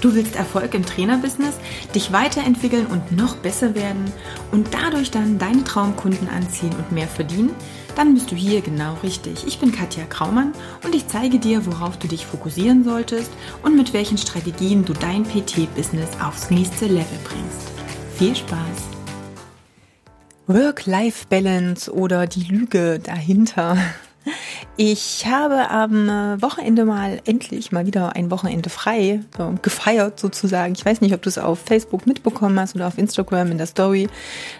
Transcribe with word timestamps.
Du 0.00 0.14
willst 0.14 0.34
Erfolg 0.34 0.74
im 0.74 0.84
Trainerbusiness, 0.84 1.56
dich 1.94 2.10
weiterentwickeln 2.12 2.86
und 2.86 3.12
noch 3.12 3.36
besser 3.36 3.74
werden 3.74 4.10
und 4.50 4.68
dadurch 4.72 5.10
dann 5.10 5.38
deine 5.38 5.62
Traumkunden 5.62 6.28
anziehen 6.28 6.72
und 6.76 6.90
mehr 6.90 7.08
verdienen? 7.08 7.54
Dann 7.96 8.14
bist 8.14 8.30
du 8.30 8.34
hier 8.34 8.62
genau 8.62 8.96
richtig. 9.02 9.46
Ich 9.46 9.58
bin 9.58 9.72
Katja 9.72 10.04
Kraumann 10.04 10.52
und 10.84 10.94
ich 10.94 11.06
zeige 11.06 11.38
dir, 11.38 11.66
worauf 11.66 11.98
du 11.98 12.08
dich 12.08 12.24
fokussieren 12.24 12.82
solltest 12.82 13.30
und 13.62 13.76
mit 13.76 13.92
welchen 13.92 14.16
Strategien 14.16 14.84
du 14.84 14.94
dein 14.94 15.24
PT-Business 15.24 16.08
aufs 16.24 16.50
nächste 16.50 16.86
Level 16.86 17.18
bringst. 17.24 17.70
Viel 18.16 18.34
Spaß! 18.34 18.58
Work-Life-Balance 20.46 21.92
oder 21.92 22.26
die 22.26 22.42
Lüge 22.42 22.98
dahinter. 22.98 23.76
Ich 24.82 25.26
habe 25.26 25.68
am 25.68 26.08
äh, 26.08 26.40
Wochenende 26.40 26.86
mal 26.86 27.20
endlich 27.26 27.70
mal 27.70 27.84
wieder 27.84 28.16
ein 28.16 28.30
Wochenende 28.30 28.70
frei 28.70 29.20
äh, 29.38 29.58
gefeiert 29.60 30.18
sozusagen. 30.18 30.72
Ich 30.72 30.86
weiß 30.86 31.02
nicht, 31.02 31.12
ob 31.12 31.20
du 31.20 31.28
es 31.28 31.36
auf 31.36 31.58
Facebook 31.58 32.06
mitbekommen 32.06 32.58
hast 32.58 32.76
oder 32.76 32.86
auf 32.86 32.96
Instagram 32.96 33.50
in 33.50 33.58
der 33.58 33.66
Story. 33.66 34.08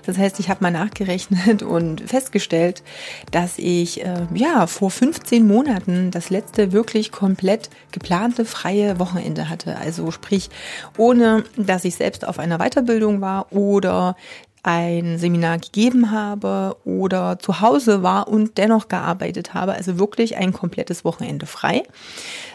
Das 0.05 0.19
heißt, 0.19 0.39
ich 0.39 0.51
habe 0.51 0.63
mal 0.63 0.73
nachgerechnet 0.73 1.63
und 1.63 2.03
festgestellt, 2.03 2.83
dass 3.31 3.55
ich 3.57 4.05
äh, 4.05 4.27
ja 4.35 4.67
vor 4.67 4.91
15 4.91 5.47
Monaten 5.47 6.11
das 6.11 6.29
letzte 6.29 6.73
wirklich 6.73 7.13
komplett 7.13 7.71
geplante 7.91 8.45
freie 8.45 8.99
Wochenende 8.99 9.49
hatte. 9.49 9.79
Also 9.79 10.11
sprich, 10.11 10.51
ohne 10.99 11.45
dass 11.57 11.87
ich 11.87 11.95
selbst 11.95 12.29
auf 12.29 12.39
einer 12.39 12.59
Weiterbildung 12.59 13.23
war 13.23 13.51
oder 13.55 14.17
ein 14.63 15.19
Seminar 15.19 15.59
gegeben 15.59 16.11
habe 16.11 16.77
oder 16.85 17.39
zu 17.39 17.61
Hause 17.61 18.03
war 18.03 18.29
und 18.29 18.59
dennoch 18.59 18.89
gearbeitet 18.89 19.55
habe. 19.55 19.73
Also 19.73 19.99
wirklich 19.99 20.37
ein 20.37 20.53
komplettes 20.53 21.05
Wochenende 21.05 21.47
frei. 21.47 21.83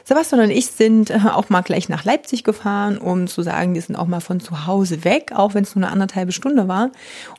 Sebastian 0.04 0.42
und 0.42 0.52
ich 0.52 0.68
sind 0.68 1.10
äh, 1.10 1.20
auch 1.32 1.50
mal 1.50 1.62
gleich 1.62 1.90
nach 1.90 2.06
Leipzig 2.06 2.44
gefahren, 2.44 3.00
um 3.00 3.26
zu 3.28 3.42
sagen, 3.42 3.74
wir 3.74 3.82
sind 3.82 3.96
auch 3.96 4.06
mal 4.06 4.20
von 4.20 4.40
zu 4.40 4.68
Hause 4.68 5.04
weg, 5.04 5.32
auch 5.34 5.56
wenn 5.56 5.64
es 5.64 5.76
nur 5.76 5.84
eine 5.84 5.92
anderthalbe 5.92 6.32
Stunde 6.32 6.68
war, 6.68 6.92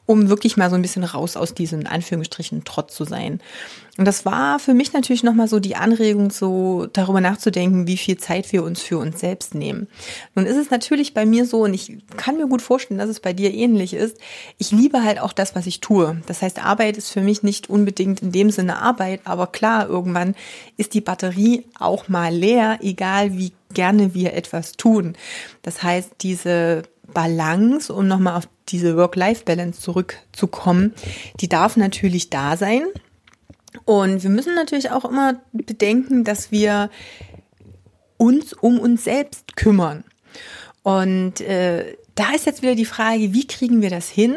um 0.05 0.29
wirklich 0.29 0.57
mal 0.57 0.69
so 0.69 0.75
ein 0.75 0.83
bisschen 0.83 1.05
raus 1.05 1.37
aus 1.37 1.55
diesem 1.55 1.87
Anführungsstrichen 1.87 2.65
Trott 2.65 2.91
zu 2.91 3.05
sein. 3.05 3.41
Und 3.99 4.05
das 4.05 4.25
war 4.27 4.59
für 4.59 4.75
mich 4.75 4.93
natürlich 4.93 5.23
nochmal 5.23 5.49
so 5.49 5.59
die 5.59 5.77
Anregung, 5.77 6.31
so 6.31 6.87
darüber 6.93 7.21
nachzudenken, 7.21 7.87
wie 7.87 7.97
viel 7.97 8.19
Zeit 8.19 8.53
wir 8.53 8.63
uns 8.63 8.83
für 8.83 8.99
uns 8.99 9.21
selbst 9.21 9.55
nehmen. 9.55 9.89
Nun 10.35 10.45
ist 10.45 10.57
es 10.57 10.71
natürlich 10.71 11.15
bei 11.15 11.25
mir 11.25 11.47
so, 11.47 11.63
und 11.63 11.73
ich 11.73 11.97
kann 12.17 12.37
mir 12.37 12.47
gut 12.47 12.61
vorstellen, 12.61 12.99
dass 12.99 13.09
es 13.09 13.21
bei 13.21 13.33
dir 13.33 13.55
ähnlich 13.55 13.95
ist. 13.95 14.19
Ich 14.59 14.71
liebe 14.71 15.03
halt 15.03 15.19
auch 15.19 15.33
das, 15.33 15.55
was 15.55 15.67
ich 15.67 15.81
tue. 15.81 16.21
Das 16.27 16.43
heißt, 16.43 16.63
Arbeit 16.63 16.99
ist 16.99 17.11
für 17.11 17.23
mich 17.23 17.43
nicht 17.43 17.71
unbedingt 17.71 18.21
in 18.21 18.33
dem 18.33 18.51
Sinne 18.51 18.79
Arbeit, 18.79 19.21
aber 19.25 19.47
klar, 19.47 19.89
irgendwann 19.89 20.35
ist 20.77 20.93
die 20.93 21.01
Batterie 21.01 21.65
auch 21.79 22.09
mal 22.09 22.35
leer, 22.35 22.79
egal 22.83 23.39
wie 23.39 23.53
gerne 23.73 24.15
wir 24.15 24.35
etwas 24.35 24.73
tun. 24.73 25.17
Das 25.63 25.83
heißt, 25.83 26.11
diese 26.21 26.83
Balance, 27.13 27.93
um 27.93 28.07
nochmal 28.09 28.37
auf 28.37 28.49
diese 28.69 28.97
Work-Life-Balance 28.97 29.81
zurückzukommen, 29.81 30.95
die 31.41 31.49
darf 31.49 31.77
natürlich 31.77 32.31
da 32.31 32.57
sein. 32.57 32.83
Und 33.85 34.23
wir 34.23 34.31
müssen 34.31 34.55
natürlich 34.55 34.91
auch 34.91 35.05
immer 35.05 35.41
bedenken, 35.53 36.25
dass 36.25 36.51
wir 36.51 36.91
uns 38.17 38.53
um 38.53 38.79
uns 38.79 39.05
selbst 39.05 39.57
kümmern. 39.57 40.05
Und 40.83 41.41
äh, 41.41 41.97
da 42.15 42.33
ist 42.35 42.47
jetzt 42.47 42.63
wieder 42.63 42.75
die 42.75 42.85
Frage, 42.85 43.33
wie 43.33 43.47
kriegen 43.47 43.83
wir 43.83 43.91
das 43.91 44.09
hin? 44.09 44.37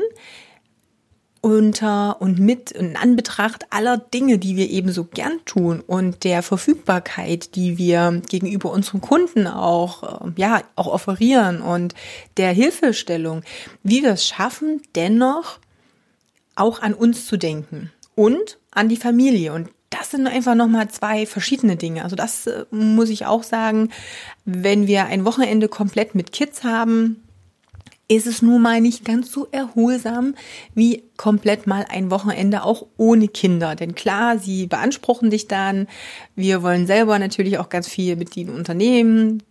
unter 1.42 2.22
und 2.22 2.40
mit 2.40 2.74
und 2.74 2.88
in 2.88 2.98
Anbetracht 2.98 3.66
aller 3.70 3.98
Dinge, 3.98 4.40
die 4.40 4.56
wir 4.58 4.70
eben 4.70 4.92
so 4.92 5.06
gern 5.06 5.40
tun 5.46 5.80
und 5.80 6.24
der 6.24 6.44
Verfügbarkeit, 6.44 7.56
die 7.56 7.78
wir 7.78 8.22
gegenüber 8.28 8.72
unseren 8.72 9.02
Kunden 9.02 9.48
auch, 9.48 10.26
äh, 10.26 10.32
ja, 10.36 10.62
auch 10.76 10.88
offerieren 10.88 11.62
und 11.62 11.94
der 12.38 12.52
Hilfestellung, 12.52 13.44
wie 13.84 14.04
wir 14.04 14.12
es 14.12 14.28
schaffen, 14.28 14.82
dennoch 14.96 15.60
auch 16.56 16.82
an 16.82 16.94
uns 16.94 17.26
zu 17.26 17.38
denken 17.38 17.92
und 18.20 18.58
an 18.72 18.90
die 18.90 18.98
Familie. 18.98 19.54
Und 19.54 19.70
das 19.90 20.12
sind 20.12 20.28
einfach 20.28 20.54
nochmal 20.54 20.90
zwei 20.90 21.26
verschiedene 21.26 21.78
Dinge. 21.78 22.04
Also 22.04 22.18
das 22.18 22.48
äh, 22.48 22.66
muss 22.70 23.08
ich 23.08 23.26
auch 23.26 23.44
sagen, 23.44 23.92
wenn 24.44 24.88
wir 24.88 25.06
ein 25.06 25.24
Wochenende 25.24 25.70
komplett 25.70 26.16
mit 26.16 26.34
Kids 26.34 26.66
haben, 26.66 27.24
ist 28.10 28.28
es 28.28 28.42
nun 28.42 28.62
mal 28.62 28.82
nicht 28.82 29.06
ganz 29.06 29.32
so 29.32 29.48
erholsam 29.52 30.36
wie 30.76 31.04
komplett 31.16 31.66
mal 31.66 31.86
ein 31.88 32.12
Wochenende 32.12 32.64
auch 32.64 32.88
ohne 32.98 33.30
Kinder. 33.30 33.76
Denn 33.76 33.96
klar, 33.96 34.38
sie 34.38 34.68
beanspruchen 34.68 35.30
dich 35.30 35.48
dann. 35.48 35.88
Wir 36.36 36.62
wollen 36.62 36.88
selber 36.88 37.20
natürlich 37.20 37.58
auch 37.58 37.70
ganz 37.70 37.88
viel 37.88 38.18
mit 38.18 38.36
ihnen 38.36 38.50
unternehmen 38.50 39.44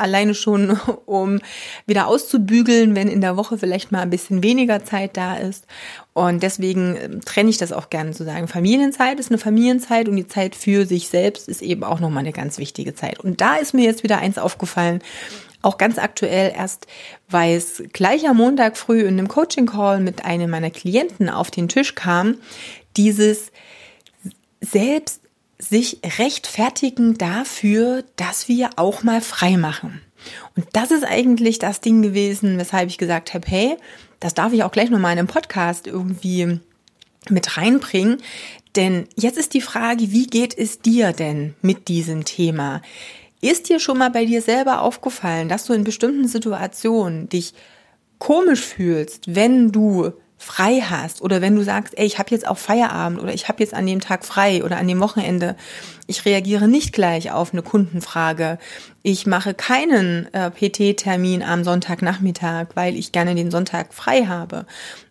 alleine 0.00 0.34
schon, 0.34 0.78
um 1.06 1.40
wieder 1.86 2.06
auszubügeln, 2.06 2.94
wenn 2.94 3.08
in 3.08 3.20
der 3.20 3.36
Woche 3.36 3.58
vielleicht 3.58 3.92
mal 3.92 4.00
ein 4.00 4.10
bisschen 4.10 4.42
weniger 4.42 4.84
Zeit 4.84 5.16
da 5.16 5.36
ist. 5.36 5.66
Und 6.12 6.42
deswegen 6.42 6.96
ähm, 6.96 7.20
trenne 7.24 7.50
ich 7.50 7.58
das 7.58 7.72
auch 7.72 7.90
gerne 7.90 8.12
zu 8.12 8.24
sagen. 8.24 8.48
Familienzeit 8.48 9.20
ist 9.20 9.30
eine 9.30 9.38
Familienzeit 9.38 10.08
und 10.08 10.16
die 10.16 10.26
Zeit 10.26 10.56
für 10.56 10.86
sich 10.86 11.08
selbst 11.08 11.48
ist 11.48 11.62
eben 11.62 11.84
auch 11.84 12.00
nochmal 12.00 12.20
eine 12.20 12.32
ganz 12.32 12.58
wichtige 12.58 12.94
Zeit. 12.94 13.20
Und 13.20 13.40
da 13.40 13.56
ist 13.56 13.74
mir 13.74 13.84
jetzt 13.84 14.02
wieder 14.02 14.18
eins 14.18 14.38
aufgefallen, 14.38 15.00
auch 15.62 15.78
ganz 15.78 15.98
aktuell 15.98 16.52
erst, 16.56 16.86
weil 17.28 17.56
es 17.56 17.82
gleich 17.92 18.28
am 18.28 18.38
Montag 18.38 18.76
früh 18.76 19.00
in 19.00 19.18
einem 19.18 19.28
Coaching-Call 19.28 20.00
mit 20.00 20.24
einem 20.24 20.50
meiner 20.50 20.70
Klienten 20.70 21.28
auf 21.28 21.50
den 21.50 21.68
Tisch 21.68 21.94
kam, 21.94 22.36
dieses 22.96 23.52
selbst 24.60 25.20
sich 25.60 25.98
rechtfertigen 26.18 27.18
dafür, 27.18 28.04
dass 28.16 28.48
wir 28.48 28.70
auch 28.76 29.02
mal 29.02 29.20
frei 29.20 29.56
machen. 29.56 30.00
Und 30.56 30.66
das 30.72 30.90
ist 30.90 31.04
eigentlich 31.04 31.58
das 31.58 31.80
Ding 31.80 32.02
gewesen, 32.02 32.58
weshalb 32.58 32.88
ich 32.88 32.98
gesagt 32.98 33.34
habe, 33.34 33.46
hey, 33.46 33.76
das 34.18 34.34
darf 34.34 34.52
ich 34.52 34.64
auch 34.64 34.72
gleich 34.72 34.90
nochmal 34.90 35.12
in 35.12 35.18
einem 35.18 35.28
Podcast 35.28 35.86
irgendwie 35.86 36.60
mit 37.28 37.56
reinbringen. 37.56 38.18
Denn 38.76 39.06
jetzt 39.16 39.38
ist 39.38 39.54
die 39.54 39.60
Frage, 39.60 40.12
wie 40.12 40.26
geht 40.26 40.56
es 40.56 40.80
dir 40.80 41.12
denn 41.12 41.54
mit 41.62 41.88
diesem 41.88 42.24
Thema? 42.24 42.82
Ist 43.40 43.68
dir 43.68 43.80
schon 43.80 43.98
mal 43.98 44.10
bei 44.10 44.26
dir 44.26 44.42
selber 44.42 44.82
aufgefallen, 44.82 45.48
dass 45.48 45.64
du 45.64 45.72
in 45.72 45.84
bestimmten 45.84 46.28
Situationen 46.28 47.28
dich 47.28 47.54
komisch 48.18 48.60
fühlst, 48.60 49.34
wenn 49.34 49.72
du 49.72 50.12
frei 50.42 50.80
hast 50.80 51.20
oder 51.20 51.42
wenn 51.42 51.54
du 51.54 51.62
sagst, 51.62 51.98
ey, 51.98 52.06
ich 52.06 52.18
habe 52.18 52.30
jetzt 52.30 52.48
auch 52.48 52.56
Feierabend 52.56 53.20
oder 53.20 53.34
ich 53.34 53.48
habe 53.48 53.62
jetzt 53.62 53.74
an 53.74 53.86
dem 53.86 54.00
Tag 54.00 54.24
frei 54.24 54.64
oder 54.64 54.78
an 54.78 54.88
dem 54.88 54.98
Wochenende, 54.98 55.54
ich 56.06 56.24
reagiere 56.24 56.66
nicht 56.66 56.94
gleich 56.94 57.30
auf 57.30 57.52
eine 57.52 57.62
Kundenfrage, 57.62 58.58
ich 59.02 59.26
mache 59.26 59.52
keinen 59.52 60.32
äh, 60.32 60.50
PT-Termin 60.50 61.42
am 61.42 61.62
Sonntagnachmittag, 61.62 62.68
weil 62.72 62.96
ich 62.96 63.12
gerne 63.12 63.34
den 63.34 63.50
Sonntag 63.50 63.92
frei 63.92 64.24
habe 64.24 64.64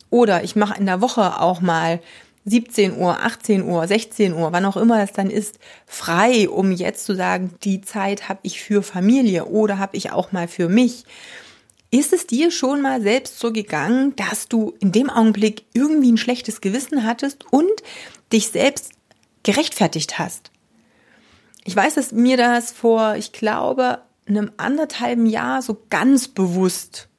oder 0.09 0.43
ich 0.43 0.55
mache 0.55 0.79
in 0.79 0.87
der 0.87 0.99
Woche 0.99 1.39
auch 1.39 1.61
mal 1.61 1.99
17 2.45 2.97
Uhr, 2.97 3.23
18 3.23 3.63
Uhr, 3.63 3.87
16 3.87 4.33
Uhr, 4.33 4.51
wann 4.51 4.65
auch 4.65 4.77
immer 4.77 5.03
es 5.03 5.13
dann 5.13 5.29
ist, 5.29 5.59
frei, 5.85 6.49
um 6.49 6.71
jetzt 6.71 7.05
zu 7.05 7.13
sagen, 7.13 7.53
die 7.63 7.81
Zeit 7.81 8.29
habe 8.29 8.39
ich 8.41 8.61
für 8.61 8.81
Familie 8.81 9.45
oder 9.45 9.77
habe 9.77 9.95
ich 9.95 10.11
auch 10.11 10.31
mal 10.31 10.47
für 10.47 10.69
mich. 10.69 11.05
Ist 11.91 12.13
es 12.13 12.27
dir 12.27 12.51
schon 12.51 12.81
mal 12.81 13.01
selbst 13.01 13.39
so 13.39 13.51
gegangen, 13.51 14.15
dass 14.15 14.47
du 14.47 14.75
in 14.79 14.91
dem 14.91 15.09
Augenblick 15.09 15.65
irgendwie 15.73 16.11
ein 16.11 16.17
schlechtes 16.17 16.61
Gewissen 16.61 17.03
hattest 17.03 17.51
und 17.51 17.71
dich 18.31 18.49
selbst 18.49 18.91
gerechtfertigt 19.43 20.19
hast? 20.19 20.51
Ich 21.65 21.75
weiß, 21.75 21.95
dass 21.95 22.11
mir 22.11 22.37
das 22.37 22.71
vor, 22.71 23.15
ich 23.15 23.31
glaube, 23.31 23.99
einem 24.27 24.51
anderthalben 24.57 25.25
Jahr 25.25 25.61
so 25.61 25.77
ganz 25.89 26.27
bewusst 26.27 27.09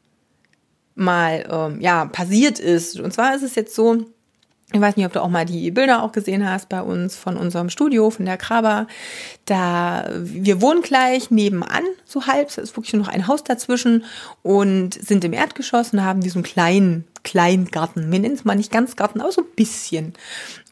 mal 0.95 1.49
ähm, 1.51 1.81
ja 1.81 2.05
passiert 2.05 2.59
ist. 2.59 3.01
Und 3.01 3.13
zwar 3.13 3.35
ist 3.35 3.43
es 3.43 3.55
jetzt 3.57 3.75
so, 3.75 4.05
ich 4.73 4.81
weiß 4.81 4.97
nicht, 4.97 5.07
ob 5.07 5.13
du 5.13 5.23
auch 5.23 5.29
mal 5.29 5.45
die 5.45 5.71
Bilder 5.73 6.03
auch 6.03 6.13
gesehen 6.13 6.49
hast 6.49 6.69
bei 6.69 6.81
uns 6.81 7.17
von 7.17 7.37
unserem 7.37 7.71
Studio, 7.71 8.11
von 8.11 8.25
der 8.25 8.37
Kraba. 8.37 8.87
Da, 9.45 10.09
wir 10.15 10.61
wohnen 10.61 10.83
gleich 10.83 11.31
nebenan, 11.31 11.83
so 12.05 12.27
halb. 12.27 12.49
Es 12.49 12.59
ist 12.59 12.77
wirklich 12.77 12.93
nur 12.93 13.03
noch 13.03 13.13
ein 13.13 13.27
Haus 13.27 13.43
dazwischen 13.43 14.05
und 14.43 14.95
sind 14.95 15.25
im 15.25 15.33
Erdgeschoss 15.33 15.93
und 15.93 16.05
haben 16.05 16.21
diesen 16.21 16.45
kleinen, 16.45 17.05
kleinen 17.25 17.67
Garten. 17.67 18.13
Wir 18.13 18.21
nennen 18.21 18.35
es 18.35 18.45
mal 18.45 18.55
nicht 18.55 18.71
ganz 18.71 18.95
Garten, 18.95 19.21
aber 19.21 19.33
so 19.33 19.43
ein 19.43 19.55
bisschen. 19.57 20.15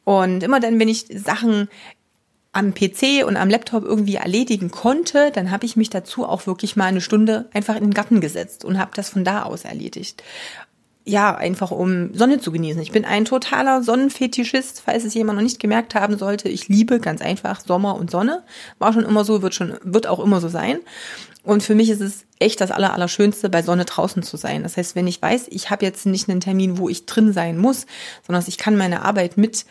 Und 0.05 0.45
immer 0.45 0.61
dann, 0.61 0.79
wenn 0.79 0.89
ich 0.89 1.07
Sachen 1.13 1.69
am 2.53 2.75
PC 2.75 3.27
und 3.27 3.37
am 3.37 3.51
Laptop 3.51 3.85
irgendwie 3.85 4.17
erledigen 4.17 4.71
konnte, 4.71 5.33
dann 5.33 5.51
habe 5.51 5.67
ich 5.67 5.77
mich 5.77 5.91
dazu 5.91 6.25
auch 6.25 6.47
wirklich 6.47 6.77
mal 6.77 6.87
eine 6.87 7.01
Stunde 7.01 7.49
einfach 7.53 7.75
in 7.75 7.83
den 7.83 7.95
Garten 7.95 8.21
gesetzt 8.21 8.65
und 8.65 8.79
habe 8.79 8.93
das 8.95 9.11
von 9.11 9.25
da 9.25 9.43
aus 9.43 9.65
erledigt 9.65 10.23
ja, 11.09 11.35
einfach 11.35 11.71
um 11.71 12.15
Sonne 12.15 12.39
zu 12.39 12.53
genießen. 12.53 12.83
Ich 12.83 12.93
bin 12.93 13.07
ein 13.07 13.25
totaler 13.25 13.83
Sonnenfetischist, 13.83 14.83
falls 14.85 15.05
es 15.05 15.15
jemand 15.15 15.39
noch 15.39 15.43
nicht 15.43 15.59
gemerkt 15.59 15.95
haben 15.95 16.19
sollte. 16.19 16.51
Ich 16.51 16.69
liebe 16.69 17.01
ganz 17.01 17.23
einfach 17.23 17.61
Sommer 17.61 17.97
und 17.97 18.11
Sonne. 18.11 18.43
War 18.79 18.93
schon 18.93 19.07
immer 19.07 19.25
so, 19.25 19.41
wird 19.41 19.55
schon, 19.55 19.79
wird 19.83 20.07
auch 20.07 20.21
immer 20.21 20.41
so 20.41 20.49
sein. 20.49 20.81
Und 21.45 21.63
für 21.63 21.75
mich 21.75 21.89
ist 21.89 22.03
es 22.03 22.27
echt 22.39 22.61
das 22.61 22.71
Aller, 22.71 22.93
Allerschönste, 22.93 23.49
bei 23.49 23.63
Sonne 23.63 23.87
draußen 23.87 24.23
zu 24.23 24.37
sein. 24.37 24.63
Das 24.63 24.77
heißt, 24.77 24.97
wenn 24.97 25.07
ich 25.07 25.23
weiß, 25.23 25.47
ich 25.49 25.71
habe 25.71 25.87
jetzt 25.87 26.05
nicht 26.05 26.29
einen 26.29 26.41
Termin, 26.41 26.77
wo 26.77 26.91
ich 26.91 27.07
drin 27.07 27.33
sein 27.33 27.57
muss, 27.57 27.87
sondern 28.27 28.45
ich 28.47 28.59
kann 28.59 28.77
meine 28.77 29.03
Arbeit 29.03 29.39
mit 29.39 29.65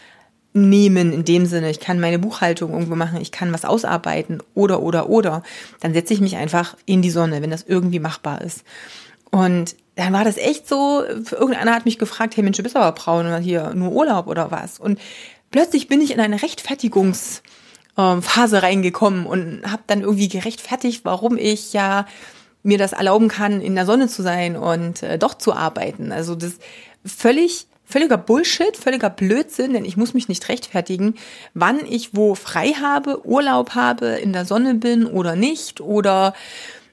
nehmen 0.54 1.14
in 1.14 1.24
dem 1.24 1.46
Sinne, 1.46 1.70
ich 1.70 1.80
kann 1.80 2.00
meine 2.00 2.18
Buchhaltung 2.18 2.72
irgendwo 2.72 2.96
machen, 2.96 3.22
ich 3.22 3.32
kann 3.32 3.54
was 3.54 3.64
ausarbeiten 3.64 4.42
oder, 4.56 4.82
oder, 4.82 5.08
oder, 5.08 5.44
dann 5.82 5.94
setze 5.94 6.16
ich 6.16 6.22
mich 6.22 6.36
einfach 6.36 6.76
in 6.88 7.04
die 7.04 7.12
Sonne, 7.12 7.44
wenn 7.44 7.52
das 7.52 7.66
irgendwie 7.68 8.00
machbar 8.00 8.42
ist. 8.42 8.64
Und 9.30 9.76
dann 9.98 10.14
war 10.14 10.24
das 10.24 10.38
echt 10.38 10.70
so, 10.70 11.04
irgendeiner 11.04 11.74
hat 11.74 11.86
mich 11.86 11.98
gefragt, 11.98 12.38
hey 12.38 12.44
Mensch, 12.44 12.58
du 12.58 12.64
bist 12.64 12.76
aber 12.76 12.92
braun 12.92 13.26
oder 13.26 13.40
hier 13.40 13.74
nur 13.74 13.92
Urlaub 13.92 14.28
oder 14.28 14.52
was. 14.52 14.80
Und 14.80 15.00
plötzlich 15.50 15.88
bin 15.88 16.02
ich 16.02 16.12
in 16.12 16.20
eine 16.20 16.44
Rechtfertigungsphase 16.44 18.62
reingekommen 18.62 19.26
und 19.26 19.64
habe 19.70 19.82
dann 19.88 20.02
irgendwie 20.02 20.28
gerechtfertigt, 20.28 21.04
warum 21.04 21.36
ich 21.36 21.74
ja 21.74 22.06
mir 22.62 22.78
das 22.78 22.94
erlauben 22.94 23.28
kann, 23.28 23.60
in 23.60 23.74
der 23.74 23.88
Sonne 23.88 24.08
zu 24.08 24.22
sein 24.22 24.56
und 24.56 25.02
äh, 25.02 25.18
doch 25.18 25.34
zu 25.34 25.54
arbeiten. 25.54 26.12
Also 26.12 26.36
das 26.36 26.60
völlig 27.04 27.66
völliger 27.84 28.18
Bullshit, 28.18 28.78
völliger 28.78 29.10
Blödsinn, 29.10 29.74
denn 29.74 29.86
ich 29.86 29.98
muss 29.98 30.14
mich 30.14 30.28
nicht 30.28 30.48
rechtfertigen, 30.50 31.16
wann 31.56 31.84
ich 31.86 32.16
wo 32.16 32.36
frei 32.36 32.74
habe, 32.74 33.26
Urlaub 33.26 33.72
habe, 33.72 34.08
in 34.08 34.34
der 34.34 34.46
Sonne 34.46 34.76
bin 34.76 35.08
oder 35.08 35.36
nicht 35.36 35.82
oder 35.82 36.36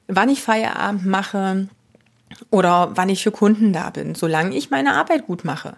wann 0.06 0.30
ich 0.30 0.40
Feierabend 0.40 1.04
mache 1.04 1.68
oder 2.50 2.92
wann 2.94 3.08
ich 3.08 3.22
für 3.22 3.32
Kunden 3.32 3.72
da 3.72 3.90
bin, 3.90 4.14
solange 4.14 4.56
ich 4.56 4.70
meine 4.70 4.94
Arbeit 4.94 5.26
gut 5.26 5.44
mache. 5.44 5.76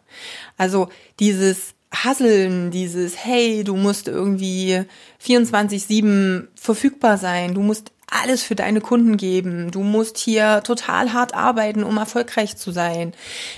Also 0.56 0.88
dieses 1.20 1.74
Hasseln, 1.92 2.70
dieses 2.70 3.24
Hey, 3.24 3.64
du 3.64 3.76
musst 3.76 4.08
irgendwie 4.08 4.84
24/7 5.18 6.48
verfügbar 6.54 7.16
sein, 7.18 7.54
du 7.54 7.62
musst 7.62 7.92
alles 8.08 8.42
für 8.42 8.54
deine 8.54 8.80
Kunden 8.80 9.16
geben. 9.16 9.70
Du 9.70 9.82
musst 9.82 10.16
hier 10.18 10.62
total 10.62 11.12
hart 11.12 11.34
arbeiten, 11.34 11.82
um 11.82 11.96
erfolgreich 11.96 12.56
zu 12.56 12.70
sein. 12.70 13.12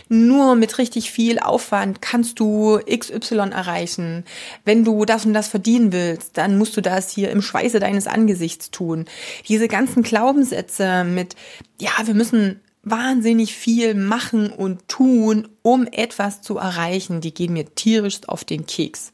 Nur 0.08 0.54
mit 0.56 0.78
richtig 0.78 1.10
viel 1.10 1.38
Aufwand 1.38 2.00
kannst 2.00 2.40
du 2.40 2.78
XY 2.78 3.50
erreichen. 3.50 4.24
Wenn 4.64 4.84
du 4.84 5.04
das 5.04 5.26
und 5.26 5.34
das 5.34 5.48
verdienen 5.48 5.92
willst, 5.92 6.38
dann 6.38 6.56
musst 6.56 6.76
du 6.76 6.80
das 6.80 7.10
hier 7.10 7.30
im 7.30 7.42
Schweiße 7.42 7.78
deines 7.78 8.06
Angesichts 8.06 8.70
tun. 8.70 9.04
Diese 9.48 9.68
ganzen 9.68 10.02
Glaubenssätze 10.02 11.04
mit, 11.04 11.36
ja, 11.78 11.90
wir 12.04 12.14
müssen 12.14 12.60
wahnsinnig 12.90 13.54
viel 13.54 13.94
machen 13.94 14.50
und 14.50 14.88
tun, 14.88 15.48
um 15.62 15.86
etwas 15.86 16.42
zu 16.42 16.58
erreichen, 16.58 17.20
die 17.20 17.34
gehen 17.34 17.52
mir 17.52 17.74
tierisch 17.74 18.20
auf 18.26 18.44
den 18.44 18.66
Keks. 18.66 19.12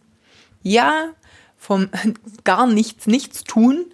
Ja, 0.62 1.10
vom 1.56 1.88
gar 2.44 2.66
nichts, 2.66 3.06
nichts 3.06 3.44
tun, 3.44 3.86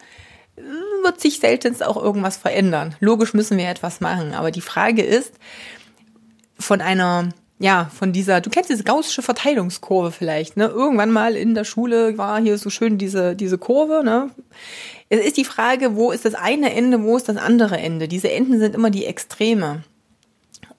wird 1.02 1.20
sich 1.20 1.40
seltenst 1.40 1.82
auch 1.82 1.96
irgendwas 1.96 2.36
verändern. 2.36 2.94
Logisch 3.00 3.34
müssen 3.34 3.58
wir 3.58 3.68
etwas 3.68 4.00
machen, 4.00 4.34
aber 4.34 4.50
die 4.50 4.60
Frage 4.60 5.02
ist, 5.02 5.32
von 6.58 6.80
einer, 6.80 7.30
ja, 7.62 7.90
von 7.94 8.12
dieser, 8.12 8.40
du 8.40 8.48
kennst 8.48 8.70
diese 8.70 8.84
gaussische 8.84 9.20
Verteilungskurve 9.20 10.12
vielleicht, 10.12 10.56
ne? 10.56 10.66
Irgendwann 10.68 11.10
mal 11.10 11.36
in 11.36 11.54
der 11.54 11.64
Schule 11.64 12.16
war 12.16 12.40
hier 12.40 12.56
so 12.56 12.70
schön 12.70 12.96
diese, 12.96 13.36
diese 13.36 13.58
Kurve, 13.58 14.02
ne? 14.02 14.30
Es 15.10 15.20
ist 15.20 15.36
die 15.36 15.44
Frage, 15.44 15.94
wo 15.94 16.10
ist 16.10 16.24
das 16.24 16.34
eine 16.34 16.74
Ende, 16.74 17.02
wo 17.02 17.18
ist 17.18 17.28
das 17.28 17.36
andere 17.36 17.76
Ende? 17.76 18.08
Diese 18.08 18.30
Enden 18.30 18.58
sind 18.58 18.74
immer 18.74 18.88
die 18.88 19.04
Extreme. 19.04 19.82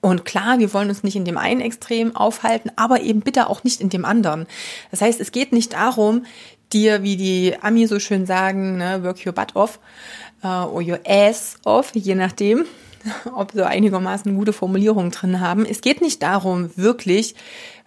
Und 0.00 0.24
klar, 0.24 0.58
wir 0.58 0.74
wollen 0.74 0.88
uns 0.88 1.04
nicht 1.04 1.14
in 1.14 1.24
dem 1.24 1.38
einen 1.38 1.60
Extrem 1.60 2.16
aufhalten, 2.16 2.72
aber 2.74 3.02
eben 3.02 3.20
bitte 3.20 3.48
auch 3.48 3.62
nicht 3.62 3.80
in 3.80 3.88
dem 3.88 4.04
anderen. 4.04 4.46
Das 4.90 5.00
heißt, 5.00 5.20
es 5.20 5.30
geht 5.30 5.52
nicht 5.52 5.74
darum, 5.74 6.26
dir, 6.72 7.04
wie 7.04 7.16
die 7.16 7.54
Ami 7.62 7.86
so 7.86 8.00
schön 8.00 8.26
sagen, 8.26 8.78
ne, 8.78 9.04
work 9.04 9.24
your 9.24 9.32
butt 9.32 9.54
off 9.54 9.78
uh, 10.42 10.66
or 10.66 10.82
your 10.82 10.98
ass 11.06 11.58
off, 11.64 11.92
je 11.94 12.16
nachdem, 12.16 12.64
ob 13.34 13.52
so 13.52 13.62
einigermaßen 13.62 14.34
gute 14.36 14.52
Formulierungen 14.52 15.10
drin 15.10 15.40
haben. 15.40 15.66
Es 15.66 15.80
geht 15.80 16.00
nicht 16.00 16.22
darum, 16.22 16.70
wirklich, 16.76 17.34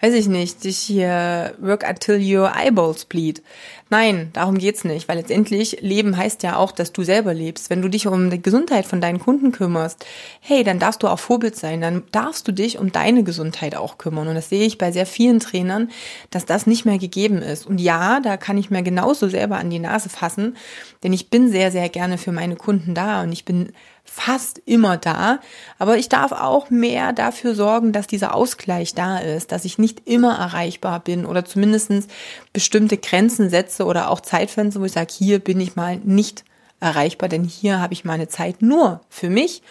weiß 0.01 0.13
ich 0.13 0.27
nicht, 0.27 0.63
dich 0.63 0.77
hier 0.77 1.53
work 1.59 1.85
until 1.88 2.15
your 2.15 2.51
eyeballs 2.56 3.06
bleed. 3.06 3.41
Nein, 3.89 4.29
darum 4.33 4.57
geht's 4.57 4.83
nicht, 4.83 5.07
weil 5.07 5.17
letztendlich 5.17 5.77
Leben 5.81 6.17
heißt 6.17 6.44
ja 6.44 6.57
auch, 6.57 6.71
dass 6.71 6.91
du 6.91 7.03
selber 7.03 7.33
lebst. 7.33 7.69
Wenn 7.69 7.81
du 7.81 7.88
dich 7.88 8.07
um 8.07 8.29
die 8.29 8.41
Gesundheit 8.41 8.85
von 8.85 9.00
deinen 9.00 9.19
Kunden 9.19 9.51
kümmerst, 9.51 10.06
hey, 10.41 10.63
dann 10.63 10.79
darfst 10.79 11.03
du 11.03 11.07
auch 11.07 11.19
Vorbild 11.19 11.56
sein, 11.56 11.81
dann 11.81 12.03
darfst 12.12 12.47
du 12.47 12.51
dich 12.51 12.79
um 12.79 12.91
deine 12.91 13.23
Gesundheit 13.23 13.75
auch 13.75 13.97
kümmern. 13.97 14.27
Und 14.27 14.35
das 14.35 14.50
sehe 14.50 14.65
ich 14.65 14.77
bei 14.77 14.91
sehr 14.91 15.06
vielen 15.06 15.39
Trainern, 15.39 15.91
dass 16.31 16.45
das 16.45 16.65
nicht 16.65 16.85
mehr 16.85 16.97
gegeben 16.97 17.41
ist. 17.41 17.67
Und 17.67 17.79
ja, 17.79 18.19
da 18.19 18.38
kann 18.38 18.57
ich 18.57 18.71
mir 18.71 18.81
genauso 18.81 19.29
selber 19.29 19.57
an 19.57 19.69
die 19.69 19.79
Nase 19.79 20.09
fassen, 20.09 20.57
denn 21.03 21.13
ich 21.13 21.29
bin 21.29 21.51
sehr, 21.51 21.71
sehr 21.71 21.88
gerne 21.89 22.17
für 22.17 22.31
meine 22.31 22.56
Kunden 22.56 22.95
da 22.95 23.21
und 23.21 23.31
ich 23.31 23.45
bin 23.45 23.71
fast 24.06 24.62
immer 24.66 24.98
da, 24.98 25.40
aber 25.78 25.98
ich 25.98 26.07
darf 26.07 26.31
auch 26.31 26.69
mehr 26.69 27.12
dafür 27.12 27.56
sorgen, 27.56 27.92
dass 27.92 28.07
dieser 28.07 28.34
Ausgleich 28.34 28.94
da 28.94 29.18
ist, 29.18 29.52
dass 29.52 29.66
ich 29.66 29.78
nicht 29.78 30.07
immer 30.07 30.38
erreichbar 30.38 31.00
bin 31.02 31.25
oder 31.25 31.44
zumindestens 31.44 32.07
bestimmte 32.54 32.98
Grenzen 32.98 33.50
setze 33.50 33.84
oder 33.86 34.10
auch 34.10 34.22
Zeitfenster, 34.22 34.80
wo 34.80 34.86
ich 34.86 34.94
sage, 34.94 35.12
hier 35.12 35.40
bin 35.40 35.60
ich 35.60 35.75
mal 35.75 35.98
nicht 35.98 36.46
erreichbar, 36.80 37.30
denn 37.30 37.44
hier 37.44 37.81
habe 37.81 37.94
ich 37.94 38.06
meine 38.06 38.28
Zeit 38.28 38.62
nur 38.62 39.02
für 39.10 39.30
mich 39.30 39.63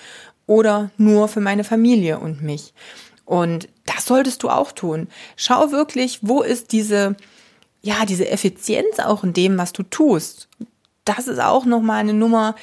oder 0.47 0.91
nur 0.99 1.29
für 1.29 1.41
meine 1.41 1.65
Familie 1.65 2.19
und 2.19 2.43
mich. 2.43 2.75
Und 3.25 3.69
das 3.87 4.05
solltest 4.05 4.43
du 4.43 4.51
auch 4.51 4.73
tun. 4.73 5.09
Schau 5.37 5.71
wirklich, 5.73 6.19
wo 6.23 6.43
ist 6.43 6.73
diese, 6.73 7.17
ja, 7.83 8.05
diese 8.05 8.29
Effizienz 8.29 8.99
auch 8.99 9.25
in 9.25 9.33
dem, 9.33 9.57
was 9.57 9.73
du 9.73 9.83
tust. 9.83 10.49
Das 11.05 11.29
ist 11.29 11.39
auch 11.39 11.65
nochmal 11.65 12.01
eine 12.01 12.15
Nummer, 12.15 12.55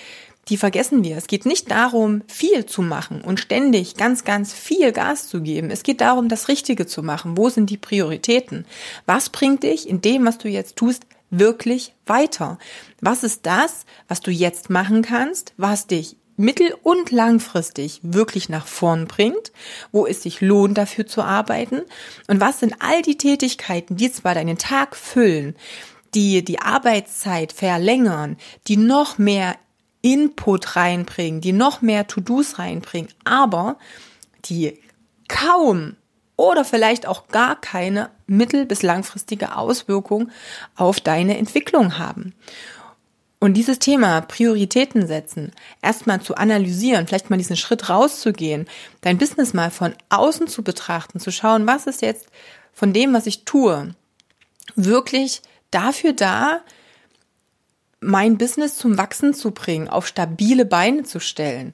die 0.48 0.58
vergessen 0.58 1.04
wir. 1.04 1.18
Es 1.18 1.28
geht 1.28 1.46
nicht 1.46 1.72
darum, 1.72 2.24
viel 2.28 2.66
zu 2.66 2.82
machen 2.82 3.22
und 3.22 3.40
ständig 3.40 3.96
ganz, 3.96 4.24
ganz 4.24 4.54
viel 4.54 4.92
Gas 4.92 5.28
zu 5.28 5.42
geben. 5.42 5.70
Es 5.70 5.84
geht 5.84 6.02
darum, 6.02 6.30
das 6.30 6.48
Richtige 6.48 6.88
zu 6.88 7.04
machen. 7.04 7.38
Wo 7.38 7.50
sind 7.50 7.70
die 7.70 7.78
Prioritäten? 7.78 8.66
Was 9.06 9.30
bringt 9.30 9.64
dich 9.64 9.88
in 9.88 10.02
dem, 10.02 10.26
was 10.26 10.38
du 10.38 10.50
jetzt 10.50 10.76
tust, 10.76 11.06
wirklich 11.30 11.94
weiter? 12.06 12.58
Was 13.02 13.24
ist 13.24 13.46
das, 13.46 13.86
was 14.08 14.22
du 14.22 14.32
jetzt 14.32 14.70
machen 14.70 15.02
kannst, 15.02 15.54
was 15.58 15.88
dich 15.88 16.18
mittel- 16.38 16.76
und 16.82 17.12
langfristig 17.12 18.00
wirklich 18.04 18.50
nach 18.50 18.66
vorn 18.66 19.06
bringt, 19.06 19.52
wo 19.92 20.08
es 20.08 20.24
sich 20.24 20.42
lohnt, 20.42 20.78
dafür 20.78 21.06
zu 21.06 21.22
arbeiten? 21.22 21.82
Und 22.28 22.42
was 22.42 22.60
sind 22.60 22.76
all 22.80 23.02
die 23.04 23.18
Tätigkeiten, 23.18 23.96
die 23.96 24.12
zwar 24.12 24.34
deinen 24.34 24.58
Tag 24.58 24.96
füllen, 24.96 25.56
die 26.14 26.44
die 26.44 26.60
Arbeitszeit 26.60 27.54
verlängern, 27.54 28.38
die 28.68 28.78
noch 28.78 29.18
mehr 29.18 29.56
Input 30.02 30.76
reinbringen, 30.76 31.42
die 31.42 31.54
noch 31.54 31.82
mehr 31.82 32.08
To-Dos 32.08 32.60
reinbringen, 32.60 33.12
aber 33.24 33.78
die 34.46 34.80
kaum 35.28 35.96
oder 36.36 36.66
vielleicht 36.66 37.06
auch 37.06 37.28
gar 37.28 37.60
keine 37.60 38.10
mittel- 38.26 38.66
bis 38.66 38.82
langfristige 38.82 39.56
Auswirkung 39.56 40.32
auf 40.76 41.00
deine 41.00 41.38
Entwicklung 41.38 42.00
haben. 42.00 42.34
Und 43.40 43.56
dieses 43.56 43.80
Thema 43.80 44.22
Prioritäten 44.22 45.08
setzen, 45.08 45.52
erstmal 45.82 46.22
zu 46.22 46.36
analysieren, 46.36 47.08
vielleicht 47.08 47.32
mal 47.32 47.38
diesen 47.38 47.58
Schritt 47.58 47.90
rauszugehen, 47.90 48.68
dein 49.02 49.18
Business 49.18 49.54
mal 49.54 49.72
von 49.72 49.96
außen 50.10 50.48
zu 50.48 50.64
betrachten, 50.64 51.20
zu 51.20 51.32
schauen, 51.32 51.66
was 51.66 51.88
ist 51.88 52.04
jetzt 52.04 52.28
von 52.72 52.94
dem, 52.94 53.14
was 53.14 53.26
ich 53.26 53.44
tue, 53.46 53.96
wirklich 54.76 55.42
dafür 55.72 56.14
da, 56.14 56.62
mein 58.02 58.38
Business 58.38 58.76
zum 58.76 58.98
Wachsen 58.98 59.34
zu 59.34 59.52
bringen, 59.52 59.88
auf 59.88 60.08
stabile 60.08 60.66
Beine 60.66 61.04
zu 61.04 61.20
stellen. 61.20 61.74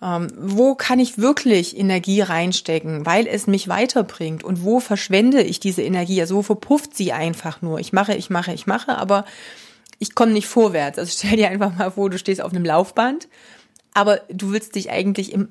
Ähm, 0.00 0.28
wo 0.36 0.74
kann 0.74 1.00
ich 1.00 1.18
wirklich 1.18 1.76
Energie 1.76 2.20
reinstecken, 2.20 3.04
weil 3.04 3.26
es 3.26 3.46
mich 3.46 3.68
weiterbringt? 3.68 4.44
Und 4.44 4.62
wo 4.62 4.80
verschwende 4.80 5.42
ich 5.42 5.60
diese 5.60 5.82
Energie? 5.82 6.20
Also 6.20 6.36
wo 6.36 6.42
verpufft 6.42 6.96
sie 6.96 7.12
einfach 7.12 7.60
nur? 7.60 7.80
Ich 7.80 7.92
mache, 7.92 8.14
ich 8.14 8.30
mache, 8.30 8.52
ich 8.52 8.66
mache, 8.66 8.96
aber 8.96 9.24
ich 9.98 10.14
komme 10.14 10.32
nicht 10.32 10.46
vorwärts. 10.46 10.98
Also 10.98 11.12
stell 11.16 11.36
dir 11.36 11.48
einfach 11.48 11.74
mal 11.74 11.90
vor, 11.90 12.08
du 12.08 12.18
stehst 12.18 12.40
auf 12.40 12.52
einem 12.52 12.64
Laufband, 12.64 13.28
aber 13.94 14.20
du 14.28 14.52
willst 14.52 14.76
dich 14.76 14.90
eigentlich 14.90 15.32
im 15.32 15.48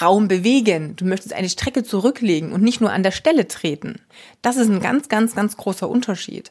Raum 0.00 0.26
bewegen. 0.26 0.96
Du 0.96 1.04
möchtest 1.04 1.34
eine 1.34 1.50
Strecke 1.50 1.84
zurücklegen 1.84 2.52
und 2.52 2.62
nicht 2.62 2.80
nur 2.80 2.92
an 2.92 3.02
der 3.02 3.10
Stelle 3.10 3.46
treten. 3.46 4.00
Das 4.40 4.56
ist 4.56 4.68
ein 4.68 4.80
ganz, 4.80 5.08
ganz, 5.08 5.34
ganz 5.34 5.56
großer 5.56 5.88
Unterschied. 5.88 6.50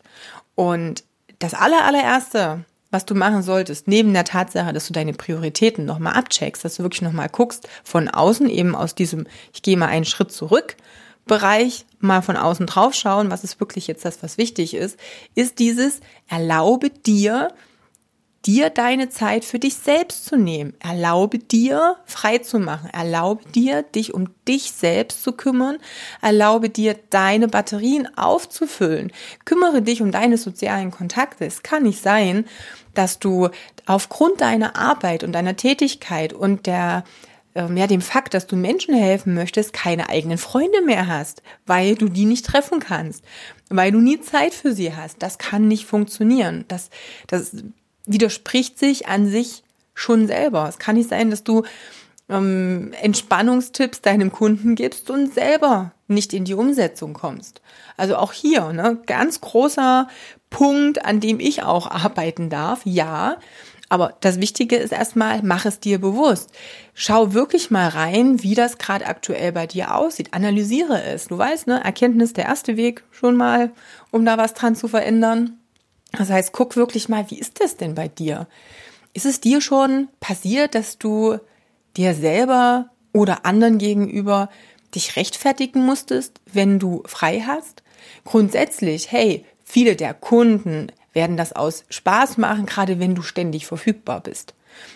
Und 0.55 1.03
das 1.39 1.53
aller, 1.55 1.83
allererste, 1.85 2.65
was 2.91 3.05
du 3.05 3.15
machen 3.15 3.41
solltest, 3.41 3.87
neben 3.87 4.13
der 4.13 4.25
Tatsache, 4.25 4.73
dass 4.73 4.87
du 4.87 4.93
deine 4.93 5.13
Prioritäten 5.13 5.85
nochmal 5.85 6.13
abcheckst, 6.13 6.63
dass 6.63 6.75
du 6.75 6.83
wirklich 6.83 7.01
nochmal 7.01 7.29
guckst, 7.29 7.67
von 7.83 8.09
außen 8.09 8.49
eben 8.49 8.75
aus 8.75 8.93
diesem, 8.93 9.25
ich 9.53 9.61
gehe 9.61 9.77
mal 9.77 9.87
einen 9.87 10.05
Schritt 10.05 10.31
zurück, 10.31 10.75
Bereich 11.25 11.85
mal 11.99 12.21
von 12.21 12.35
außen 12.35 12.65
drauf 12.65 12.95
schauen, 12.95 13.29
was 13.29 13.43
ist 13.43 13.59
wirklich 13.59 13.87
jetzt 13.87 14.03
das, 14.03 14.23
was 14.23 14.37
wichtig 14.37 14.73
ist, 14.73 14.97
ist 15.35 15.59
dieses, 15.59 15.99
erlaube 16.27 16.89
dir, 16.89 17.53
dir 18.45 18.69
deine 18.69 19.09
Zeit 19.09 19.45
für 19.45 19.59
dich 19.59 19.75
selbst 19.75 20.25
zu 20.25 20.35
nehmen. 20.35 20.73
Erlaube 20.79 21.37
dir, 21.37 21.97
frei 22.05 22.39
zu 22.39 22.59
machen. 22.59 22.89
Erlaube 22.91 23.43
dir, 23.51 23.83
dich 23.83 24.13
um 24.13 24.29
dich 24.47 24.71
selbst 24.71 25.23
zu 25.23 25.33
kümmern. 25.33 25.77
Erlaube 26.21 26.69
dir, 26.69 26.95
deine 27.09 27.47
Batterien 27.47 28.07
aufzufüllen. 28.17 29.11
Kümmere 29.45 29.81
dich 29.81 30.01
um 30.01 30.11
deine 30.11 30.37
sozialen 30.37 30.91
Kontakte. 30.91 31.45
Es 31.45 31.61
kann 31.61 31.83
nicht 31.83 32.01
sein, 32.01 32.45
dass 32.93 33.19
du 33.19 33.49
aufgrund 33.85 34.41
deiner 34.41 34.75
Arbeit 34.75 35.23
und 35.23 35.33
deiner 35.33 35.55
Tätigkeit 35.55 36.33
und 36.33 36.65
der 36.65 37.03
ähm, 37.53 37.75
ja, 37.75 37.85
dem 37.85 38.01
Fakt, 38.01 38.33
dass 38.33 38.47
du 38.47 38.55
Menschen 38.55 38.95
helfen 38.95 39.33
möchtest, 39.33 39.73
keine 39.73 40.09
eigenen 40.09 40.37
Freunde 40.37 40.81
mehr 40.81 41.07
hast, 41.07 41.43
weil 41.65 41.95
du 41.95 42.07
die 42.07 42.25
nicht 42.25 42.45
treffen 42.45 42.79
kannst, 42.79 43.23
weil 43.69 43.91
du 43.91 43.99
nie 43.99 44.21
Zeit 44.21 44.53
für 44.53 44.73
sie 44.73 44.95
hast. 44.95 45.21
Das 45.21 45.37
kann 45.37 45.67
nicht 45.67 45.85
funktionieren. 45.85 46.65
Das, 46.69 46.89
das 47.27 47.51
widerspricht 48.05 48.79
sich 48.79 49.07
an 49.07 49.27
sich 49.27 49.63
schon 49.93 50.27
selber. 50.27 50.67
Es 50.67 50.79
kann 50.79 50.95
nicht 50.95 51.09
sein, 51.09 51.29
dass 51.29 51.43
du 51.43 51.63
ähm, 52.29 52.93
Entspannungstipps 53.01 54.01
deinem 54.01 54.31
Kunden 54.31 54.75
gibst 54.75 55.09
und 55.09 55.33
selber 55.33 55.91
nicht 56.07 56.33
in 56.33 56.45
die 56.45 56.53
Umsetzung 56.53 57.13
kommst. 57.13 57.61
Also 57.97 58.15
auch 58.15 58.33
hier, 58.33 58.73
ne, 58.73 59.01
ganz 59.05 59.41
großer 59.41 60.07
Punkt, 60.49 61.05
an 61.05 61.19
dem 61.19 61.39
ich 61.39 61.63
auch 61.63 61.89
arbeiten 61.89 62.49
darf. 62.49 62.81
Ja, 62.85 63.37
aber 63.89 64.13
das 64.21 64.39
Wichtige 64.39 64.77
ist 64.77 64.93
erstmal, 64.93 65.41
mach 65.43 65.65
es 65.65 65.81
dir 65.81 65.99
bewusst. 65.99 66.49
Schau 66.93 67.33
wirklich 67.33 67.71
mal 67.71 67.89
rein, 67.89 68.41
wie 68.41 68.55
das 68.55 68.77
gerade 68.77 69.05
aktuell 69.05 69.51
bei 69.51 69.67
dir 69.67 69.95
aussieht. 69.95 70.33
Analysiere 70.33 71.03
es. 71.03 71.27
Du 71.27 71.37
weißt, 71.37 71.67
ne, 71.67 71.83
Erkenntnis 71.83 72.31
der 72.31 72.45
erste 72.45 72.77
Weg 72.77 73.03
schon 73.11 73.35
mal, 73.35 73.71
um 74.09 74.23
da 74.25 74.37
was 74.37 74.53
dran 74.53 74.75
zu 74.75 74.87
verändern. 74.87 75.60
Das 76.11 76.29
heißt, 76.29 76.51
guck 76.51 76.75
wirklich 76.75 77.09
mal, 77.09 77.29
wie 77.29 77.39
ist 77.39 77.61
das 77.61 77.77
denn 77.77 77.95
bei 77.95 78.07
dir? 78.07 78.47
Ist 79.13 79.25
es 79.25 79.41
dir 79.41 79.61
schon 79.61 80.07
passiert, 80.19 80.75
dass 80.75 80.97
du 80.97 81.37
dir 81.97 82.13
selber 82.13 82.89
oder 83.13 83.45
anderen 83.45 83.77
gegenüber 83.77 84.49
dich 84.95 85.15
rechtfertigen 85.15 85.85
musstest, 85.85 86.39
wenn 86.51 86.79
du 86.79 87.03
frei 87.05 87.43
hast? 87.45 87.83
Grundsätzlich, 88.25 89.11
hey, 89.11 89.45
viele 89.63 89.95
der 89.95 90.13
Kunden 90.13 90.87
werden 91.13 91.37
das 91.37 91.53
aus 91.53 91.85
Spaß 91.89 92.37
machen, 92.37 92.65
gerade 92.65 92.99
wenn 92.99 93.15
du 93.15 93.21
ständig 93.21 93.65
verfügbar 93.65 94.21
bist. 94.21 94.53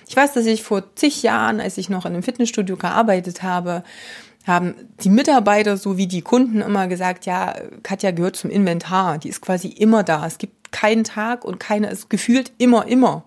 Ich 0.08 0.16
weiß, 0.16 0.34
dass 0.34 0.46
ich 0.46 0.64
vor 0.64 0.96
zig 0.96 1.24
Jahren, 1.24 1.60
als 1.60 1.78
ich 1.78 1.90
noch 1.90 2.06
in 2.06 2.14
einem 2.14 2.24
Fitnessstudio 2.24 2.78
gearbeitet 2.78 3.44
habe, 3.44 3.84
haben 4.48 4.76
die 5.04 5.10
Mitarbeiter 5.10 5.76
sowie 5.76 6.08
die 6.08 6.22
Kunden 6.22 6.62
immer 6.62 6.88
gesagt, 6.88 7.26
ja, 7.26 7.56
Katja 7.84 8.12
gehört 8.12 8.36
zum 8.36 8.52
Inventar, 8.52 9.18
die 9.18 9.30
ist 9.30 9.42
quasi 9.42 9.68
immer 9.68 10.04
da. 10.04 10.26
Es 10.26 10.38
gibt 10.38 10.65
keinen 10.76 11.06
Tag 11.06 11.46
und 11.46 11.58
keine, 11.58 11.90
ist 11.90 12.10
gefühlt 12.10 12.52
immer, 12.58 12.86
immer. 12.86 13.24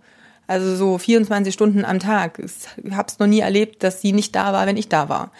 Also 0.46 0.76
so 0.76 0.98
24 0.98 1.54
Stunden 1.54 1.82
am 1.82 1.98
Tag. 1.98 2.38
Ich 2.38 2.92
habe 2.92 3.08
es 3.08 3.18
noch 3.18 3.26
nie 3.26 3.40
erlebt, 3.40 3.82
dass 3.82 4.02
sie 4.02 4.12
nicht 4.12 4.36
da 4.36 4.52
war, 4.52 4.66
wenn 4.66 4.76
ich 4.76 4.90
da 4.90 5.08
war. 5.08 5.32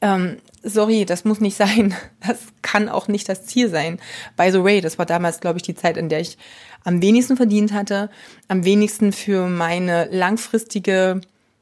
Ähm, 0.00 0.38
sorry, 0.64 1.04
das 1.04 1.24
muss 1.24 1.40
nicht 1.40 1.56
sein. 1.64 1.94
Das 2.26 2.38
kann 2.62 2.88
auch 2.88 3.06
nicht 3.06 3.28
das 3.28 3.46
Ziel 3.46 3.70
sein. 3.70 4.00
By 4.36 4.50
the 4.50 4.64
way, 4.64 4.80
das 4.80 4.98
war 4.98 5.06
damals, 5.06 5.38
glaube 5.38 5.58
ich, 5.58 5.62
die 5.62 5.76
Zeit, 5.76 5.96
in 5.96 6.08
der 6.08 6.20
ich 6.20 6.38
am 6.82 7.00
wenigsten 7.02 7.36
verdient 7.36 7.72
hatte, 7.72 8.10
am 8.48 8.64
wenigsten 8.64 9.12
für 9.12 9.46
meine 9.46 10.08
langfristige 10.10 11.20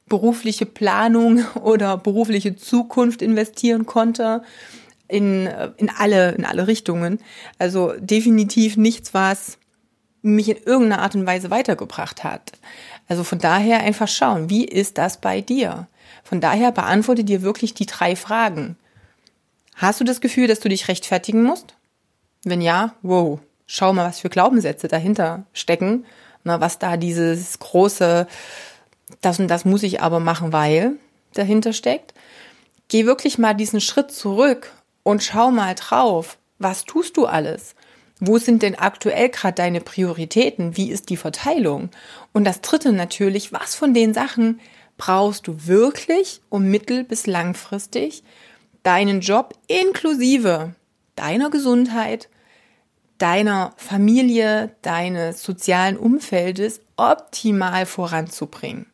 berufliche 0.09 0.64
Planung 0.64 1.45
oder 1.62 1.99
berufliche 1.99 2.56
Zukunft 2.56 3.21
investieren 3.21 3.85
konnte 3.85 4.42
in, 5.06 5.50
in 5.76 5.90
alle, 5.90 6.33
in 6.33 6.47
alle 6.47 6.66
Richtungen. 6.66 7.21
Also 7.59 7.92
definitiv 8.00 8.78
nichts, 8.78 9.12
was 9.12 9.59
mich 10.26 10.49
in 10.49 10.56
irgendeiner 10.56 11.02
Art 11.02 11.14
und 11.14 11.26
Weise 11.26 11.50
weitergebracht 11.50 12.25
hat. 12.25 12.52
Also 13.09 13.25
von 13.25 13.38
daher 13.38 13.80
einfach 13.80 14.09
schauen, 14.09 14.50
wie 14.50 14.64
ist 14.64 14.99
das 14.99 15.21
bei 15.21 15.40
dir? 15.40 15.87
Von 16.25 16.40
daher 16.40 16.73
beantworte 16.73 17.25
dir 17.25 17.42
wirklich 17.42 17.75
die 17.75 17.87
drei 17.87 18.16
Fragen. 18.16 18.76
Hast 19.76 20.00
du 20.00 20.04
das 20.04 20.21
Gefühl, 20.21 20.49
dass 20.49 20.61
du 20.61 20.68
dich 20.68 20.88
rechtfertigen 20.88 21.42
musst? 21.42 21.75
Wenn 22.42 22.61
ja, 22.61 22.95
wow, 23.02 23.38
schau 23.66 23.92
mal, 23.92 24.09
was 24.09 24.21
für 24.21 24.28
Glaubenssätze 24.28 24.88
dahinter 24.88 25.45
stecken, 25.52 26.04
na, 26.45 26.61
was 26.61 26.78
da 26.78 26.97
dieses 26.97 27.59
große, 27.59 28.26
das 29.21 29.38
und 29.38 29.49
das 29.49 29.64
muss 29.64 29.83
ich 29.83 30.00
aber 30.00 30.21
machen, 30.21 30.52
weil 30.52 30.92
dahinter 31.35 31.73
steckt. 31.73 32.14
Geh 32.88 33.04
wirklich 33.04 33.38
mal 33.38 33.54
diesen 33.54 33.80
Schritt 33.80 34.11
zurück 34.11 34.73
und 35.02 35.23
schau 35.23 35.50
mal 35.50 35.75
drauf, 35.75 36.38
was 36.59 36.85
tust 36.85 37.16
du 37.16 37.26
alles? 37.26 37.75
Wo 38.18 38.38
sind 38.38 38.62
denn 38.62 38.76
aktuell 38.76 39.28
gerade 39.28 39.54
deine 39.54 39.80
Prioritäten? 39.80 40.76
Wie 40.76 40.90
ist 40.90 41.11
die 41.11 41.18
Verteilung? 41.18 41.90
Und 42.32 42.44
das 42.44 42.62
dritte 42.62 42.92
natürlich, 42.92 43.52
was 43.52 43.75
von 43.75 43.92
den 43.92 44.14
Sachen 44.14 44.61
brauchst 44.96 45.46
du 45.46 45.66
wirklich, 45.66 46.40
um 46.49 46.64
mittel- 46.70 47.04
bis 47.04 47.26
langfristig 47.26 48.23
deinen 48.82 49.20
Job 49.20 49.54
inklusive 49.66 50.75
deiner 51.16 51.50
Gesundheit, 51.50 52.28
deiner 53.18 53.73
Familie, 53.76 54.76
deines 54.82 55.42
sozialen 55.42 55.96
Umfeldes 55.96 56.80
optimal 56.96 57.87
voranzubringen. 57.87 58.87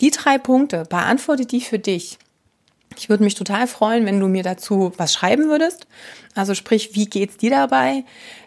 Die 0.00 0.10
drei 0.10 0.38
Punkte, 0.38 0.84
beantworte 0.88 1.46
die 1.46 1.60
für 1.60 1.78
dich. 1.78 2.18
Ich 2.96 3.08
würde 3.08 3.22
mich 3.22 3.34
total 3.34 3.66
freuen, 3.66 4.04
wenn 4.04 4.18
du 4.18 4.26
mir 4.26 4.42
dazu 4.42 4.92
was 4.96 5.12
schreiben 5.12 5.48
würdest. 5.48 5.86
Also 6.34 6.54
sprich, 6.54 6.94
wie 6.94 7.06
geht's 7.06 7.36
dir 7.36 7.50
dabei? 7.50 8.04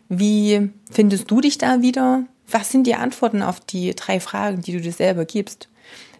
Wie 0.09 0.69
findest 0.91 1.31
du 1.31 1.41
dich 1.41 1.57
da 1.57 1.81
wieder? 1.81 2.25
Was 2.49 2.71
sind 2.71 2.85
die 2.87 2.95
Antworten 2.95 3.41
auf 3.41 3.59
die 3.59 3.95
drei 3.95 4.19
Fragen, 4.19 4.61
die 4.61 4.73
du 4.73 4.81
dir 4.81 4.91
selber 4.91 5.25
gibst? 5.25 5.69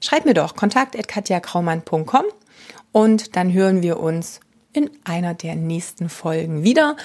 Schreib 0.01 0.25
mir 0.25 0.33
doch 0.33 0.55
kontakt.katjakraumann.com 0.55 2.25
und 2.91 3.35
dann 3.35 3.53
hören 3.53 3.81
wir 3.81 3.99
uns 3.99 4.39
in 4.73 4.89
einer 5.03 5.33
der 5.33 5.55
nächsten 5.55 6.09
Folgen 6.09 6.63
wieder. 6.63 6.97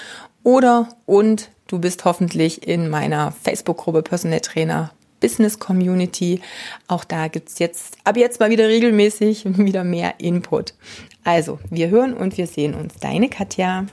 Oder 0.43 0.89
und 1.05 1.49
du 1.67 1.79
bist 1.79 2.05
hoffentlich 2.05 2.67
in 2.67 2.89
meiner 2.89 3.31
Facebook-Gruppe 3.31 4.01
Personal 4.01 4.39
Trainer 4.39 4.91
Business 5.19 5.59
Community. 5.59 6.41
Auch 6.87 7.03
da 7.03 7.27
gibt's 7.27 7.59
jetzt 7.59 7.97
ab 8.03 8.17
jetzt 8.17 8.39
mal 8.39 8.49
wieder 8.49 8.67
regelmäßig 8.67 9.45
wieder 9.57 9.83
mehr 9.83 10.19
Input. 10.19 10.73
Also, 11.23 11.59
wir 11.69 11.89
hören 11.89 12.13
und 12.13 12.37
wir 12.37 12.47
sehen 12.47 12.73
uns. 12.73 12.95
Deine 12.95 13.29
Katja. 13.29 13.85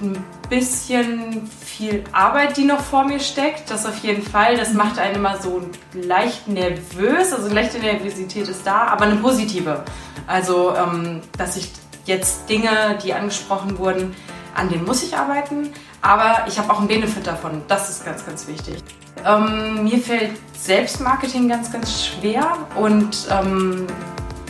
Ein 0.00 0.24
bisschen 0.48 1.48
viel 1.48 2.04
Arbeit, 2.12 2.56
die 2.56 2.64
noch 2.64 2.80
vor 2.80 3.04
mir 3.04 3.18
steckt. 3.18 3.70
Das 3.70 3.84
auf 3.84 3.98
jeden 3.98 4.22
Fall. 4.22 4.56
Das 4.56 4.72
macht 4.72 4.98
einen 4.98 5.16
immer 5.16 5.40
so 5.40 5.62
leicht 5.92 6.46
nervös. 6.46 7.32
Also 7.32 7.52
leichte 7.52 7.78
Nervosität 7.78 8.48
ist 8.48 8.66
da, 8.66 8.86
aber 8.86 9.06
eine 9.06 9.16
positive. 9.16 9.84
Also, 10.26 10.74
ähm, 10.76 11.20
dass 11.36 11.56
ich 11.56 11.72
jetzt 12.04 12.48
Dinge, 12.48 12.98
die 13.02 13.12
angesprochen 13.12 13.78
wurden, 13.78 14.14
an 14.54 14.68
denen 14.68 14.84
muss 14.84 15.02
ich 15.02 15.16
arbeiten. 15.16 15.70
Aber 16.00 16.46
ich 16.46 16.58
habe 16.58 16.72
auch 16.72 16.78
einen 16.78 16.88
Benefit 16.88 17.26
davon. 17.26 17.62
Das 17.66 17.88
ist 17.88 18.04
ganz, 18.04 18.24
ganz 18.24 18.46
wichtig. 18.46 18.82
Ähm, 19.24 19.84
mir 19.84 19.98
fällt 19.98 20.32
Selbstmarketing 20.56 21.48
ganz, 21.48 21.72
ganz 21.72 22.06
schwer 22.06 22.56
und 22.76 23.26
ähm, 23.30 23.86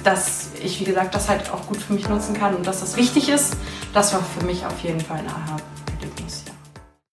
dass 0.05 0.49
ich, 0.63 0.81
wie 0.81 0.85
gesagt, 0.85 1.15
das 1.15 1.29
halt 1.29 1.51
auch 1.51 1.67
gut 1.67 1.79
für 1.79 1.93
mich 1.93 2.09
nutzen 2.09 2.35
kann 2.35 2.55
und 2.55 2.67
dass 2.67 2.81
das 2.81 2.97
wichtig 2.97 3.29
ist, 3.29 3.57
das 3.93 4.13
war 4.13 4.23
für 4.39 4.45
mich 4.45 4.65
auf 4.67 4.81
jeden 4.81 5.01
Fall 5.01 5.19
ein 5.19 5.29
Aha. 5.29 5.57